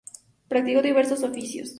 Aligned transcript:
Practicó 0.47 0.81
diversos 0.81 1.21
oficios. 1.21 1.69